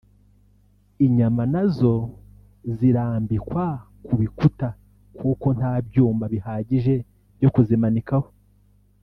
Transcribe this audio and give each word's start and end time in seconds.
inyama 1.05 1.43
nazo 1.53 1.93
zirambikwa 2.77 3.65
ku 4.05 4.13
bikuta 4.19 4.67
kuko 5.19 5.47
nta 5.57 5.73
byuma 5.87 6.25
bihagije 6.33 6.95
byo 7.37 7.49
kuzimanikaho 7.55 8.29